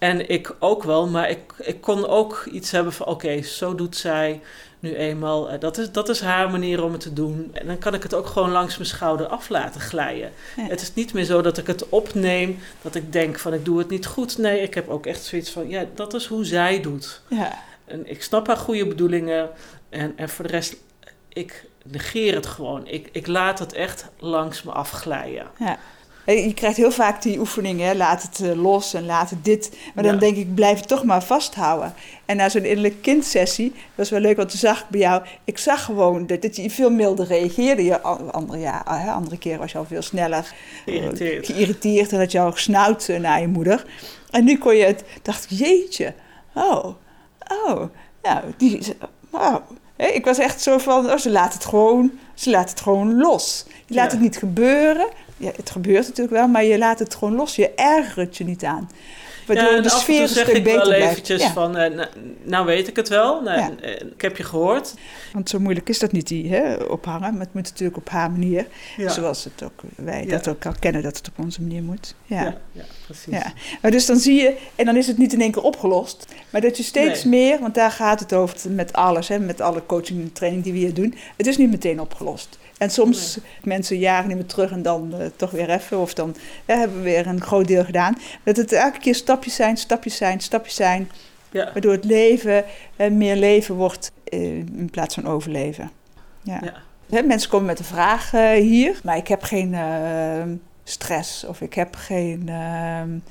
[0.00, 3.96] En ik ook wel, maar ik, ik kon ook iets hebben van: oké, zo doet
[3.96, 4.40] zij
[4.78, 5.52] nu eenmaal.
[5.52, 7.50] Uh, dat, is, dat is haar manier om het te doen.
[7.52, 10.32] En dan kan ik het ook gewoon langs mijn schouder af laten glijden.
[10.60, 13.78] Het is niet meer zo dat ik het opneem, dat ik denk van ik doe
[13.78, 14.38] het niet goed.
[14.38, 17.22] Nee, ik heb ook echt zoiets van: ja, dat is hoe zij doet.
[17.28, 17.58] Ja.
[17.84, 19.50] En ik snap haar goede bedoelingen.
[19.88, 20.76] En, en voor de rest,
[21.28, 22.86] ik negeer het gewoon.
[22.86, 25.46] Ik, ik laat het echt langs me afglijden.
[25.58, 25.78] Ja.
[26.34, 29.76] Je krijgt heel vaak die oefeningen, laat het eh, los en laat het dit.
[29.94, 31.94] Maar dan denk ik, blijf het toch maar vasthouden.
[32.24, 35.22] En na zo'n innerlijke kindsessie, dat was wel leuk, want toen zag ik bij jou...
[35.44, 37.84] Ik zag gewoon dat, dat je veel milder reageerde.
[37.84, 38.82] Je, andere, ja,
[39.14, 43.20] andere keer was je al veel sneller geïrriteerd, geïrriteerd en dat je al gesnauwd eh,
[43.20, 43.86] naar je moeder.
[44.30, 46.14] En nu kon je het, dacht ik, jeetje,
[46.54, 46.84] oh,
[47.64, 47.82] oh,
[48.22, 48.80] nou, die,
[49.30, 49.56] oh.
[49.96, 53.66] Ik was echt zo van, oh, ze laat het gewoon, ze laat het gewoon los.
[53.86, 55.08] Je laat het niet gebeuren,
[55.40, 57.56] ja, het gebeurt natuurlijk wel, maar je laat het gewoon los.
[57.56, 58.90] Je ergert je niet aan.
[59.46, 62.04] Waardoor ja, de sfeer een zeg ik wel eventjes van, uh,
[62.42, 64.94] nou weet ik het wel, nou, uh, ik heb je gehoord.
[65.32, 67.32] Want zo moeilijk is dat niet, die hè, ophangen.
[67.32, 68.66] Maar het moet natuurlijk op haar manier,
[69.06, 72.14] zoals het ook, wij dat ook al kennen, dat het op onze manier moet.
[72.24, 73.32] Ja, ja, precies.
[73.32, 73.52] Ja.
[73.82, 76.60] Maar dus dan zie je, en dan is het niet in één keer opgelost, maar
[76.60, 80.20] dat je steeds meer, want daar gaat het over met alles, hè, met alle coaching
[80.20, 82.58] en training die we hier doen, het is niet meteen opgelost.
[82.80, 85.98] En soms mensen jaren niet meer terug en dan uh, toch weer even.
[85.98, 88.18] Of dan hebben we weer een groot deel gedaan.
[88.42, 91.10] Dat het elke keer stapjes zijn, stapjes zijn, stapjes zijn.
[91.50, 91.64] Ja.
[91.72, 92.64] Waardoor het leven
[92.96, 95.90] uh, meer leven wordt uh, in plaats van overleven.
[96.42, 96.60] Ja.
[97.06, 97.22] ja.
[97.22, 99.76] mensen komen met een vraag hier, maar ik heb geen
[100.84, 102.50] stress of ik heb geen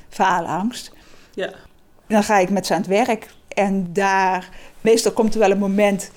[0.10, 0.92] faalangst.
[1.34, 1.54] Ja.
[2.08, 3.28] Dan ga ik met ze aan het werk.
[3.48, 4.50] En daar,
[4.82, 6.12] meestal komt er wel een moment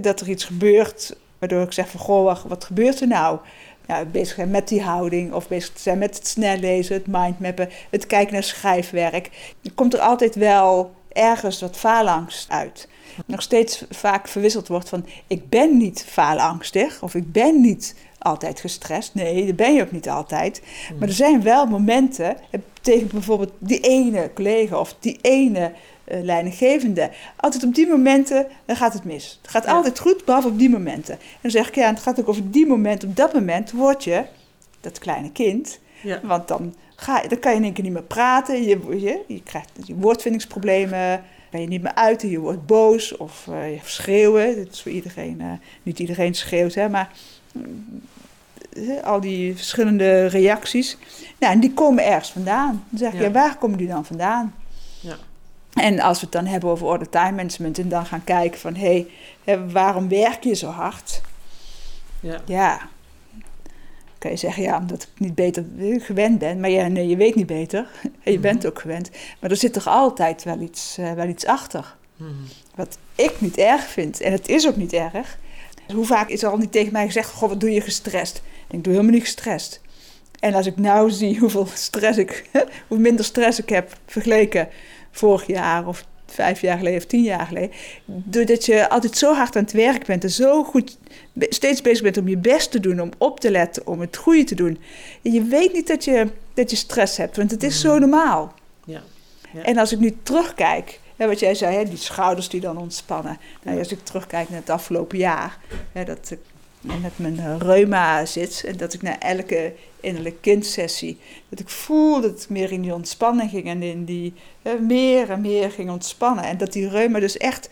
[0.00, 3.38] dat er iets gebeurt Waardoor ik zeg van, goh, wat, gebeurt er nou?
[3.86, 7.68] Ja, bezig zijn met die houding of bezig zijn met het snel lezen, het mindmappen,
[7.90, 9.54] het kijken naar schrijfwerk.
[9.74, 12.88] Komt er altijd wel ergens wat faalangst uit.
[13.26, 18.60] Nog steeds vaak verwisseld wordt van ik ben niet faalangstig of ik ben niet altijd
[18.60, 19.14] gestrest.
[19.14, 20.62] Nee, dat ben je ook niet altijd.
[20.98, 22.36] Maar er zijn wel momenten
[22.80, 25.72] tegen bijvoorbeeld die ene collega of die ene
[26.08, 27.10] uh, leidinggevende.
[27.36, 29.38] Altijd op die momenten, dan gaat het mis.
[29.42, 31.14] Het gaat altijd goed, behalve op die momenten.
[31.14, 33.04] En dan zeg ik, ja, het gaat ook over die moment.
[33.04, 34.22] Op dat moment word je
[34.80, 35.78] dat kleine kind.
[36.02, 36.20] Ja.
[36.22, 38.62] Want dan, ga, dan kan je in één keer niet meer praten.
[38.62, 41.22] Je, je, je krijgt je woordvindingsproblemen.
[41.50, 44.56] Ben je niet meer uit je wordt boos of uh, je schreeuwen.
[44.56, 47.10] Dat is voor iedereen, uh, niet iedereen schreeuwt, hè, maar
[49.04, 50.96] al die verschillende reacties.
[51.38, 52.84] Nou, en die komen ergens vandaan.
[52.88, 53.24] Dan zeg ik, ja.
[53.24, 54.54] ja waar komen die dan vandaan?
[55.74, 58.74] En als we het dan hebben over order time management en dan gaan kijken van
[58.74, 59.06] hé,
[59.44, 61.20] hey, waarom werk je zo hard?
[62.20, 62.40] Ja.
[62.46, 62.88] ja.
[64.18, 65.64] Kan je zeggen, ja, omdat ik niet beter
[65.98, 66.60] gewend ben.
[66.60, 67.88] Maar ja, nee, je weet niet beter.
[68.22, 68.66] En je bent mhm.
[68.66, 69.10] ook gewend.
[69.40, 71.94] Maar er zit toch altijd wel iets, uh, wel iets achter.
[72.16, 72.30] Mhm.
[72.74, 74.20] Wat ik niet erg vind.
[74.20, 75.38] En het is ook niet erg.
[75.94, 78.42] Hoe vaak is er al niet tegen mij gezegd: Goh, wat doe je gestrest?
[78.70, 79.80] Ik doe helemaal niet gestrest.
[80.40, 82.50] En als ik nou zie hoeveel stress ik,
[82.88, 84.68] hoe minder stress ik heb vergeleken
[85.14, 87.70] vorig jaar of vijf jaar geleden of tien jaar geleden.
[88.04, 90.98] Doordat je altijd zo hard aan het werk bent en zo goed
[91.38, 94.44] steeds bezig bent om je best te doen, om op te letten, om het goede
[94.44, 94.78] te doen.
[95.22, 98.00] En je weet niet dat je, dat je stress hebt, want het is zo mm.
[98.00, 98.54] normaal.
[98.84, 99.02] Ja.
[99.52, 99.62] ja.
[99.62, 103.38] En als ik nu terugkijk, hè, wat jij zei, hè, die schouders die dan ontspannen.
[103.62, 105.58] Nou, als ik terugkijk naar het afgelopen jaar,
[105.92, 106.34] hè, dat
[106.84, 111.18] ik met mijn reuma zit en dat ik na elke innerlijke kindsessie.
[111.48, 114.34] Dat ik voel dat ik meer in die ontspanning ging en in die
[114.80, 116.44] meer en meer ging ontspannen.
[116.44, 117.70] En dat die reuma dus echt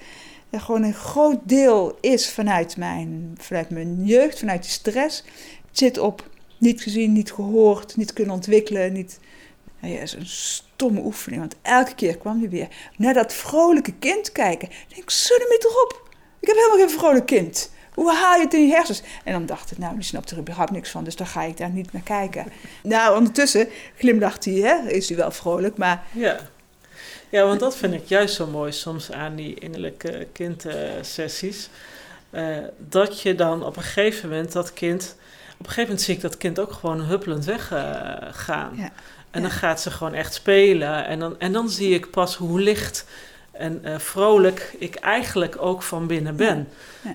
[0.61, 5.25] gewoon een groot deel is vanuit mijn, vanuit mijn jeugd, vanuit die stress.
[5.68, 8.92] Het zit op Niet gezien, niet gehoord, niet kunnen ontwikkelen.
[8.92, 9.18] Niet...
[9.81, 13.92] Nou ja, is een stomme oefening, want elke keer kwam hij weer naar dat vrolijke
[13.98, 14.68] kind kijken.
[14.68, 15.11] Ik denk,
[15.48, 16.09] me erop.
[16.40, 17.70] Ik heb helemaal geen vrolijk kind.
[17.94, 19.02] Hoe haal je het in je hersens?
[19.24, 21.57] En dan dacht ik, nou, die snapt er überhaupt niks van, dus dan ga ik
[21.57, 22.46] daar niet naar kijken.
[22.83, 24.90] Nou, ondertussen glimlacht hij, hè?
[24.90, 26.02] is hij wel vrolijk, maar...
[26.12, 26.38] Ja.
[27.28, 31.68] ja, want dat vind ik juist zo mooi soms aan die innerlijke kindsessies.
[32.31, 35.16] Uh, dat je dan op een gegeven moment dat kind...
[35.52, 38.72] Op een gegeven moment zie ik dat kind ook gewoon huppelend weggaan.
[38.72, 38.90] Uh, ja.
[39.31, 41.07] En dan gaat ze gewoon echt spelen.
[41.07, 43.05] En dan, en dan zie ik pas hoe licht
[43.52, 46.68] en uh, vrolijk ik eigenlijk ook van binnen ben.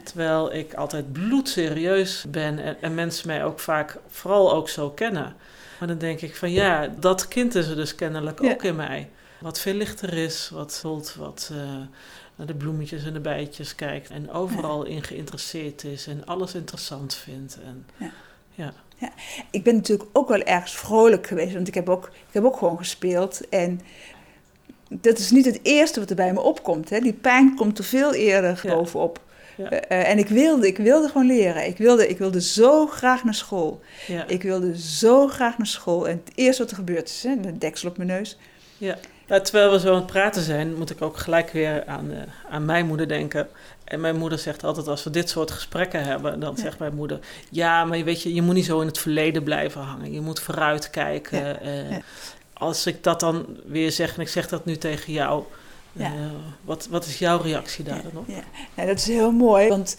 [0.03, 5.35] Terwijl ik altijd bloedserieus ben en, en, mensen mij ook vaak vooral ook zo kennen.
[5.79, 9.09] Maar dan denk ik van ja, dat kind is er dus kennelijk ook in mij.
[9.39, 11.59] Wat veel lichter is, wat voelt, wat uh,
[12.35, 14.09] naar de bloemetjes en de bijtjes kijkt.
[14.09, 17.57] En overal in geïnteresseerd is en alles interessant vindt.
[17.65, 17.85] En,
[18.55, 18.73] ja.
[18.99, 19.11] Ja,
[19.51, 22.57] ik ben natuurlijk ook wel ergens vrolijk geweest, want ik heb ook, ik heb ook
[22.57, 23.49] gewoon gespeeld.
[23.49, 23.81] En
[24.89, 26.89] dat is niet het eerste wat er bij me opkomt.
[26.89, 26.99] Hè.
[26.99, 29.19] Die pijn komt er veel eerder bovenop.
[29.57, 29.71] Ja.
[29.71, 31.67] Uh, en ik wilde, ik wilde gewoon leren.
[31.67, 33.81] Ik wilde, ik wilde zo graag naar school.
[34.07, 34.27] Ja.
[34.27, 36.07] Ik wilde zo graag naar school.
[36.07, 38.37] En het eerste wat er gebeurt is, hè, de deksel op mijn neus.
[38.77, 38.97] Ja.
[39.27, 42.17] Nou, terwijl we zo aan het praten zijn, moet ik ook gelijk weer aan, uh,
[42.49, 43.47] aan mijn moeder denken.
[43.83, 47.19] En mijn moeder zegt altijd, als we dit soort gesprekken hebben, dan zegt mijn moeder...
[47.49, 50.11] Ja, maar weet je, je moet niet zo in het verleden blijven hangen.
[50.11, 51.39] Je moet vooruit kijken.
[51.39, 51.61] Ja.
[51.61, 51.97] Uh,
[52.57, 55.43] als ik dat dan weer zeg, en ik zeg dat nu tegen jou,
[55.91, 56.13] ja.
[56.13, 58.27] Uh, wat, wat is jouw reactie daar dan op?
[58.75, 58.85] Ja.
[58.85, 59.97] dat is heel mooi, want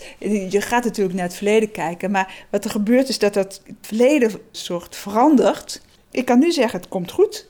[0.48, 4.32] je gaat natuurlijk naar het verleden kijken, maar wat er gebeurt is dat dat verleden
[4.50, 5.82] soort verandert.
[6.10, 7.48] Ik kan nu zeggen, het komt goed.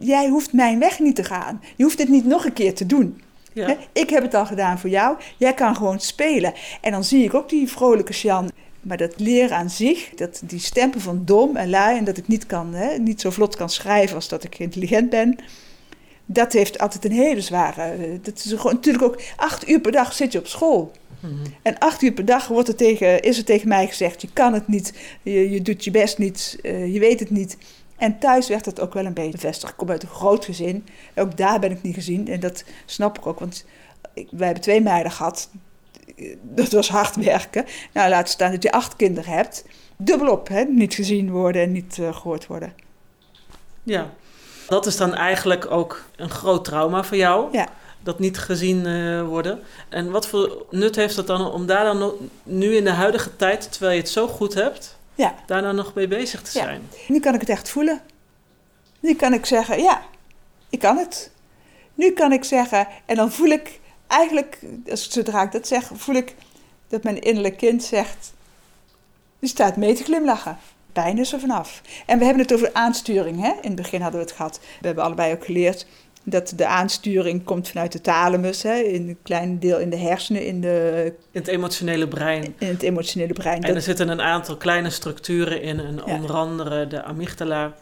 [0.00, 1.62] Jij hoeft mijn weg niet te gaan.
[1.76, 3.20] Je hoeft het niet nog een keer te doen.
[3.52, 3.76] Ja.
[3.92, 5.16] Ik heb het al gedaan voor jou.
[5.36, 6.52] Jij kan gewoon spelen.
[6.80, 8.50] En dan zie ik ook die vrolijke Sjan
[8.86, 12.28] maar dat leren aan zich, dat, die stempel van dom en lui en dat ik
[12.28, 15.38] niet, kan, hè, niet zo vlot kan schrijven als dat ik intelligent ben,
[16.26, 17.82] dat heeft altijd een hele zware.
[17.82, 20.92] Eh, dat is gewoon, natuurlijk ook acht uur per dag zit je op school.
[21.20, 21.34] Mhm.
[21.62, 24.52] En acht uur per dag wordt er tegen, is er tegen mij gezegd: je kan
[24.52, 27.56] het niet, je, je doet je best niet, uh, je weet het niet.
[27.96, 29.72] En thuis werd dat ook wel een beetje bevestigd.
[29.72, 30.86] Ik kom uit een groot gezin.
[31.14, 32.28] Ook daar ben ik niet gezien.
[32.28, 33.64] En dat snap ik ook, want
[34.14, 35.48] ik, wij hebben twee meiden gehad
[36.42, 37.64] dat was hard werken.
[37.92, 39.64] Nou, laat staan dat je acht kinderen hebt.
[39.96, 40.64] Dubbelop, hè?
[40.64, 42.74] niet gezien worden en niet uh, gehoord worden.
[43.82, 44.10] Ja,
[44.68, 47.48] dat is dan eigenlijk ook een groot trauma voor jou.
[47.52, 47.68] Ja.
[48.02, 49.60] Dat niet gezien uh, worden.
[49.88, 53.72] En wat voor nut heeft dat dan om daar dan nu in de huidige tijd,
[53.72, 55.34] terwijl je het zo goed hebt, ja.
[55.46, 56.80] daar dan nog mee bezig te zijn?
[56.90, 56.98] Ja.
[57.08, 58.00] Nu kan ik het echt voelen.
[59.00, 60.02] Nu kan ik zeggen, ja,
[60.70, 61.30] ik kan het.
[61.94, 66.34] Nu kan ik zeggen, en dan voel ik eigenlijk, zodra ik dat zeg, voel ik
[66.88, 68.32] dat mijn innerlijk kind zegt:
[69.38, 70.58] die staat mee te glimlachen.
[70.92, 71.82] Pijn is er vanaf.
[72.06, 73.40] En we hebben het over aansturing.
[73.40, 73.48] Hè?
[73.48, 74.60] In het begin hadden we het gehad.
[74.80, 75.86] We hebben allebei ook geleerd
[76.28, 80.46] dat de aansturing komt vanuit de thalamus, hè, in een klein deel in de hersenen,
[80.46, 82.54] in, de, in het emotionele brein.
[82.58, 83.62] In het emotionele brein.
[83.62, 87.74] En er zitten een aantal kleine structuren in, en onder andere de amygdala.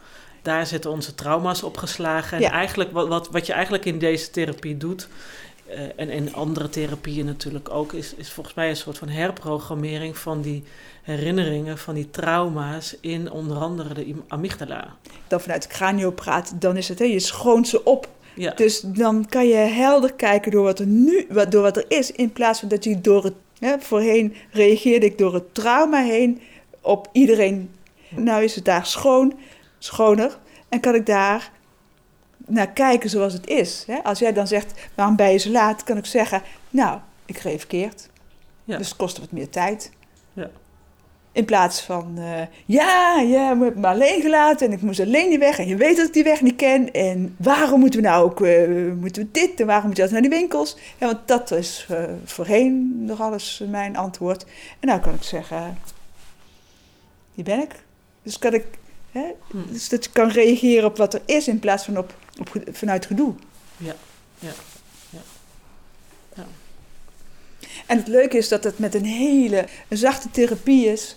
[0.42, 2.37] Daar zitten onze trauma's opgeslagen.
[2.37, 2.50] En ja.
[2.50, 5.08] eigenlijk, wat, wat, wat je eigenlijk in deze therapie doet,
[5.68, 10.18] uh, en in andere therapieën natuurlijk ook, is, is volgens mij een soort van herprogrammering
[10.18, 10.62] van die
[11.03, 14.96] herinneringen, van die trauma's in onder andere de amygdala.
[15.29, 18.09] Dan vanuit de cranio praat, dan is het, hè, je schoont ze op.
[18.35, 18.53] Ja.
[18.55, 22.33] Dus dan kan je helder kijken door wat er nu, door wat er is, in
[22.33, 26.40] plaats van dat je door het, hè, voorheen reageerde ik door het trauma heen
[26.81, 27.70] op iedereen.
[28.09, 29.35] Nou is het daar schoon,
[29.79, 31.53] schoner, en kan ik daar
[32.46, 33.85] naar kijken zoals het is.
[33.87, 33.98] Hè?
[34.02, 35.85] Als jij dan zegt, waarom ben je zo laat?
[35.85, 38.09] Kan ik zeggen, nou, ik reed verkeerd.
[38.64, 38.78] Ja.
[38.78, 39.90] Dus het kostte wat meer tijd.
[40.33, 40.50] Ja.
[41.33, 45.38] In plaats van, uh, ja, ja, hebt me alleen gelaten en ik moest alleen die
[45.38, 45.59] weg.
[45.59, 46.92] En je weet dat ik die weg niet ken.
[46.92, 50.20] En waarom moeten we nou ook, uh, moeten we dit en waarom moet je altijd
[50.20, 50.76] naar die winkels?
[50.98, 54.44] Ja, want dat is uh, voorheen nog alles mijn antwoord.
[54.80, 55.78] En nou kan ik zeggen,
[57.35, 57.72] hier ben ik.
[58.22, 58.64] Dus kan ik,
[59.12, 59.72] hè, hm.
[59.72, 63.07] dus dat je kan reageren op wat er is in plaats van op op, vanuit
[63.07, 63.35] gedoe.
[63.77, 63.94] Ja,
[64.38, 64.53] ja,
[65.11, 65.20] ja,
[66.35, 66.44] ja.
[67.87, 71.16] En het leuke is dat het met een hele een zachte therapie is.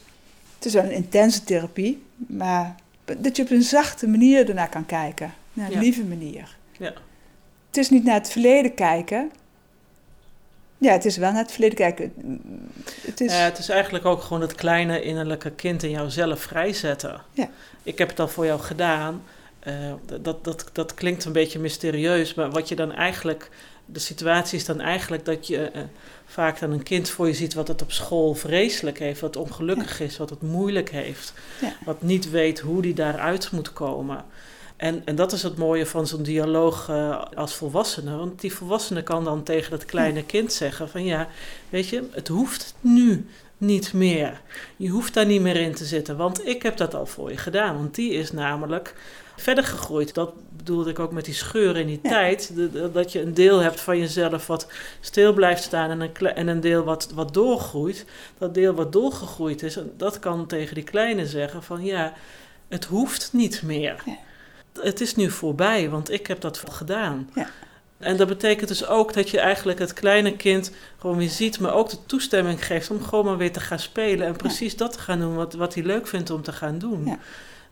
[0.55, 2.75] Het is wel een intense therapie, maar
[3.17, 5.33] dat je op een zachte manier ernaar kan kijken.
[5.53, 6.57] Naar een lieve manier.
[6.77, 6.93] Ja.
[7.67, 9.31] Het is niet naar het verleden kijken.
[10.77, 12.13] Ja, het is wel naar het verleden kijken.
[13.01, 13.31] Het is...
[13.31, 17.21] Ja, het is eigenlijk ook gewoon het kleine innerlijke kind in jouzelf vrijzetten.
[17.33, 17.49] Ja.
[17.83, 19.23] Ik heb het al voor jou gedaan.
[19.67, 19.73] Uh,
[20.21, 23.49] dat, dat, dat klinkt een beetje mysterieus, maar wat je dan eigenlijk
[23.85, 25.81] de situatie is dan eigenlijk dat je uh,
[26.25, 29.99] vaak dan een kind voor je ziet wat het op school vreselijk heeft, wat ongelukkig
[29.99, 31.73] is, wat het moeilijk heeft, ja.
[31.85, 34.25] wat niet weet hoe die daaruit moet komen.
[34.77, 38.15] En, en dat is het mooie van zo'n dialoog uh, als volwassene.
[38.15, 41.27] Want die volwassene kan dan tegen dat kleine kind zeggen: van ja,
[41.69, 43.27] weet je, het hoeft nu
[43.57, 44.41] niet meer.
[44.75, 47.37] Je hoeft daar niet meer in te zitten, want ik heb dat al voor je
[47.37, 47.75] gedaan.
[47.75, 48.95] Want die is namelijk
[49.37, 50.13] verder gegroeid.
[50.13, 52.51] Dat bedoelde ik ook met die scheuren in die tijd.
[52.93, 54.67] dat je een deel hebt van jezelf wat
[54.99, 58.05] stil blijft staan en een, en een deel wat, wat doorgroeit.
[58.37, 62.13] Dat deel wat doorgegroeid is, dat kan tegen die kleine zeggen van ja,
[62.67, 64.01] het hoeft niet meer.
[64.05, 64.17] Ja.
[64.81, 67.29] Het is nu voorbij, want ik heb dat gedaan.
[67.35, 67.49] Ja.
[67.97, 71.73] En dat betekent dus ook dat je eigenlijk het kleine kind gewoon weer ziet, maar
[71.73, 74.99] ook de toestemming geeft om gewoon maar weer te gaan spelen en precies dat te
[74.99, 77.19] gaan doen wat, wat hij leuk vindt om te gaan doen.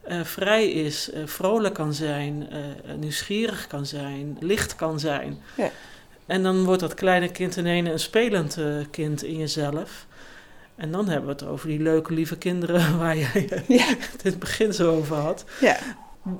[0.09, 5.41] Uh, vrij is, uh, vrolijk kan zijn, uh, nieuwsgierig kan zijn, licht kan zijn.
[5.57, 5.71] Ja.
[6.25, 8.57] En dan wordt dat kleine kind ineens een spelend
[8.91, 10.05] kind in jezelf.
[10.75, 13.85] En dan hebben we het over die leuke, lieve kinderen waar jij ja.
[13.87, 15.45] het in het begin zo over had.
[15.61, 15.77] Ja.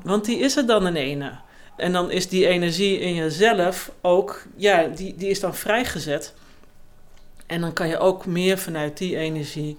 [0.03, 1.31] Want die is er dan een ene.
[1.77, 6.33] En dan is die energie in jezelf ook, ja, die, die is dan vrijgezet.
[7.45, 9.77] En dan kan je ook meer vanuit die energie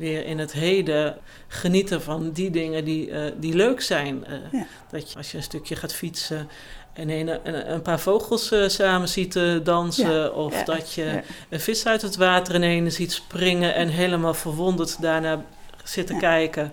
[0.00, 1.16] weer in het heden
[1.48, 4.24] genieten van die dingen die, uh, die leuk zijn.
[4.52, 6.48] Uh, Dat je als je een stukje gaat fietsen
[6.92, 10.34] en een, een, een paar vogels uh, samen ziet dansen.
[10.34, 15.44] of dat je een vis uit het water ineens ziet springen en helemaal verwonderd daarna
[15.84, 16.72] zit te kijken.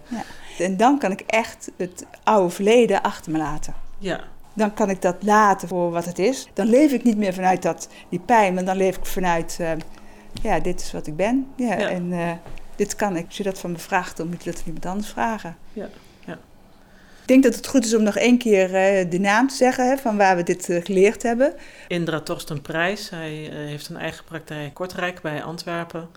[0.59, 3.73] En dan kan ik echt het oude verleden achter me laten.
[3.97, 4.19] Ja.
[4.53, 6.47] Dan kan ik dat laten voor wat het is.
[6.53, 9.59] Dan leef ik niet meer vanuit dat, die pijn, maar dan leef ik vanuit,
[10.41, 11.47] ja, dit is wat ik ben.
[11.55, 12.13] Ja, En
[12.77, 13.25] dit kan ik.
[13.25, 15.57] Als je dat van me vraagt, dan moet je dat van iemand anders vragen.
[15.73, 15.89] Ja,
[16.25, 16.33] ja.
[17.21, 19.89] Ik denk dat het goed is om nog één keer uh, de naam te zeggen
[19.89, 21.53] hè, van waar we dit uh, geleerd hebben.
[21.87, 23.09] Indra Torsten Prijs.
[23.09, 26.09] Hij uh, heeft een eigen praktijk Kortrijk bij Antwerpen.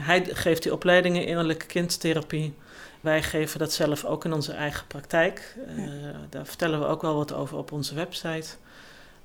[0.00, 2.54] hij geeft die opleidingen innerlijke kindtherapie.
[3.00, 5.56] Wij geven dat zelf ook in onze eigen praktijk.
[5.76, 5.90] Ja.
[6.30, 8.48] Daar vertellen we ook wel wat over op onze website.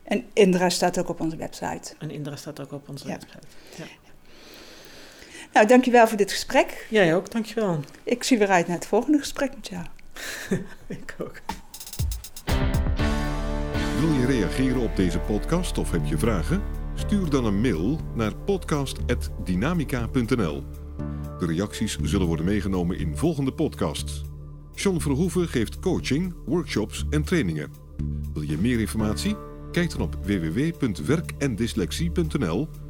[0.10, 1.94] En Indra staat ook op onze website.
[1.98, 3.12] En Indra staat ook op onze ja.
[3.12, 3.48] website.
[3.78, 3.84] Ja.
[5.60, 6.88] Nou, dankjewel voor dit gesprek.
[6.90, 7.80] Jij ook, dankjewel.
[8.04, 9.86] Ik zie weer uit naar het volgende gesprek met jou.
[11.00, 11.42] ik ook.
[14.00, 16.62] Wil je reageren op deze podcast of heb je vragen?
[16.96, 20.64] Stuur dan een mail naar podcast.dynamica.nl.
[21.40, 24.22] De reacties zullen worden meegenomen in volgende podcasts.
[24.74, 27.72] John Verhoeven geeft coaching, workshops en trainingen.
[28.34, 29.36] Wil je meer informatie?
[29.72, 32.89] Kijk dan op www.werkendyslexie.nl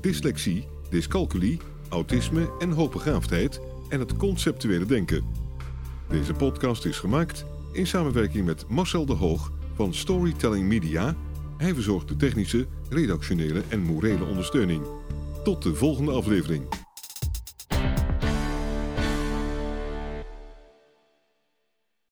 [0.00, 5.24] dyslexie, dyscalculie, autisme en hoogbegaafdheid en het conceptuele denken.
[6.08, 11.16] Deze podcast is gemaakt in samenwerking met Marcel de Hoog van Storytelling Media.
[11.56, 14.82] Hij verzorgt de technische, redactionele en morele ondersteuning.
[15.44, 16.89] Tot de volgende aflevering.